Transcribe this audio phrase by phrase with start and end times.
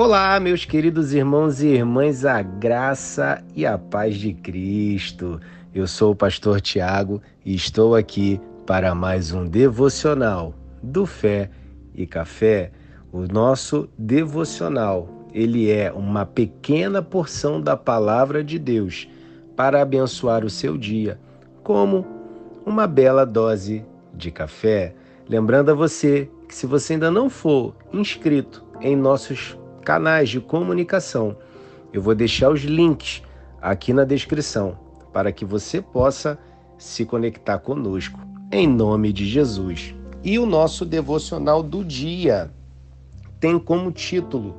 [0.00, 5.40] Olá, meus queridos irmãos e irmãs, a graça e a paz de Cristo.
[5.74, 11.50] Eu sou o pastor Tiago e estou aqui para mais um devocional do Fé
[11.96, 12.70] e Café.
[13.10, 19.08] O nosso devocional, ele é uma pequena porção da palavra de Deus
[19.56, 21.18] para abençoar o seu dia,
[21.64, 22.06] como
[22.64, 23.84] uma bela dose
[24.14, 24.94] de café.
[25.28, 31.34] Lembrando a você que se você ainda não for inscrito em nossos canais de comunicação.
[31.94, 33.22] Eu vou deixar os links
[33.58, 34.78] aqui na descrição
[35.14, 36.38] para que você possa
[36.76, 38.20] se conectar conosco,
[38.52, 39.94] em nome de Jesus.
[40.22, 42.50] E o nosso devocional do dia
[43.40, 44.54] tem como título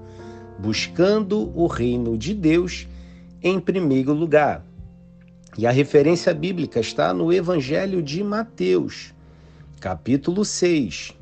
[0.57, 2.87] Buscando o Reino de Deus
[3.43, 4.65] em primeiro lugar.
[5.55, 9.13] E a referência bíblica está no Evangelho de Mateus,
[9.79, 11.13] capítulo 6,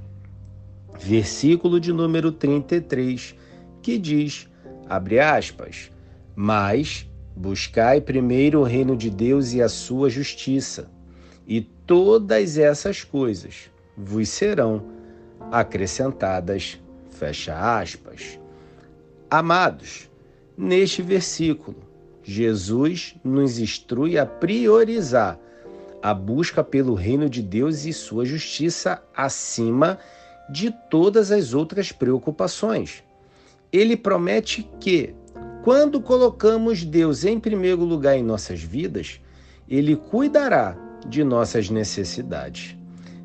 [0.98, 3.36] versículo de número 33
[3.82, 4.50] que diz,
[4.88, 5.92] abre aspas,
[6.36, 10.90] mas buscai primeiro o reino de Deus e a sua justiça,
[11.48, 14.86] e todas essas coisas vos serão
[15.52, 16.80] acrescentadas,
[17.10, 18.40] fecha aspas.
[19.30, 20.10] Amados,
[20.58, 21.78] neste versículo,
[22.24, 25.40] Jesus nos instrui a priorizar
[26.02, 29.98] a busca pelo reino de Deus e sua justiça acima
[30.50, 33.04] de todas as outras preocupações
[33.72, 35.14] ele promete que,
[35.64, 39.20] quando colocamos Deus em primeiro lugar em nossas vidas,
[39.68, 42.76] ele cuidará de nossas necessidades.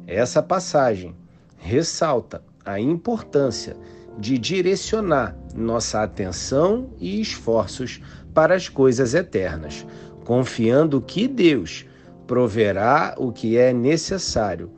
[0.07, 1.15] Essa passagem
[1.57, 3.77] ressalta a importância
[4.19, 8.01] de direcionar nossa atenção e esforços
[8.35, 9.87] para as coisas eternas,
[10.25, 11.87] confiando que Deus
[12.27, 14.71] proverá o que é necessário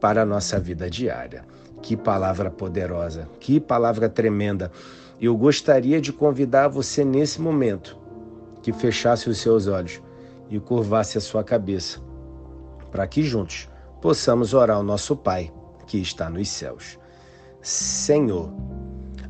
[0.00, 1.44] para a nossa vida diária.
[1.82, 4.70] Que palavra poderosa, que palavra tremenda.
[5.20, 7.98] Eu gostaria de convidar você nesse momento
[8.62, 10.00] que fechasse os seus olhos
[10.48, 12.00] e curvasse a sua cabeça,
[12.92, 13.68] para que juntos
[14.00, 15.52] possamos orar ao nosso Pai
[15.88, 17.00] que está nos céus.
[17.60, 18.52] Senhor,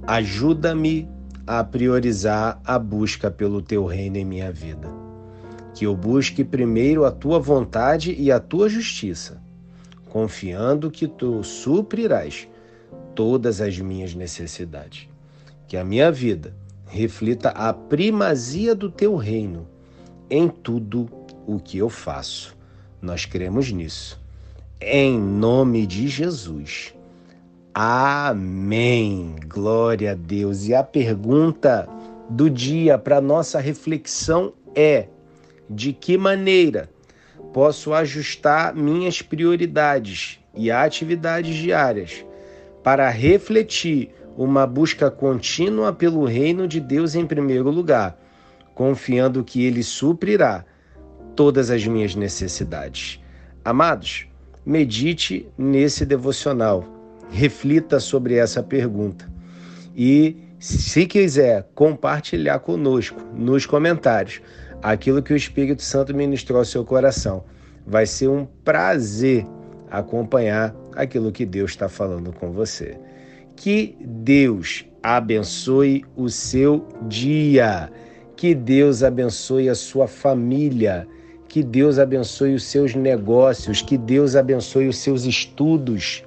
[0.06, 1.09] ajuda-me
[1.47, 4.88] a priorizar a busca pelo teu reino em minha vida.
[5.72, 9.41] Que eu busque primeiro a tua vontade e a tua justiça,
[10.10, 12.47] confiando que tu suprirás
[13.15, 15.09] todas as minhas necessidades
[15.69, 16.55] que a minha vida
[16.87, 19.69] reflita a primazia do teu reino
[20.31, 21.09] em tudo
[21.47, 22.56] o que eu faço.
[23.01, 24.19] Nós cremos nisso.
[24.81, 26.95] Em nome de Jesus.
[27.75, 29.37] Amém.
[29.47, 30.67] Glória a Deus.
[30.67, 31.87] E a pergunta
[32.31, 35.09] do dia para nossa reflexão é:
[35.69, 36.89] de que maneira
[37.53, 42.25] posso ajustar minhas prioridades e atividades diárias
[42.83, 48.16] para refletir uma busca contínua pelo reino de Deus em primeiro lugar,
[48.72, 50.65] confiando que Ele suprirá
[51.34, 53.21] todas as minhas necessidades.
[53.65, 54.28] Amados,
[54.65, 56.84] medite nesse devocional,
[57.32, 59.28] reflita sobre essa pergunta
[59.97, 64.41] e, se quiser compartilhar conosco nos comentários
[64.81, 67.43] aquilo que o Espírito Santo ministrou ao seu coração,
[67.84, 69.44] vai ser um prazer
[69.91, 72.97] acompanhar aquilo que Deus está falando com você.
[73.60, 77.91] Que Deus abençoe o seu dia.
[78.36, 81.08] Que Deus abençoe a sua família.
[81.48, 83.82] Que Deus abençoe os seus negócios.
[83.82, 86.22] Que Deus abençoe os seus estudos.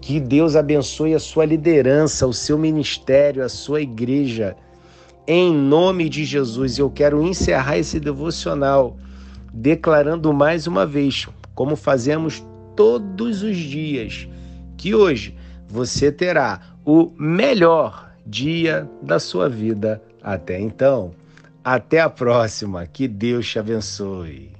[0.00, 4.56] Que Deus abençoe a sua liderança, o seu ministério, a sua igreja.
[5.24, 8.96] Em nome de Jesus, eu quero encerrar esse devocional
[9.54, 12.44] declarando mais uma vez, como fazemos
[12.74, 14.28] todos os dias,
[14.76, 15.34] que hoje
[15.68, 21.12] você terá o melhor dia da sua vida até então.
[21.64, 22.86] Até a próxima.
[22.86, 24.50] Que Deus te abençoe.